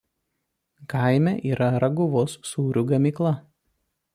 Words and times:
Kaime 0.93 1.33
yra 1.51 1.69
Raguvos 1.83 2.39
sūrių 2.53 2.85
gamykla. 2.93 3.37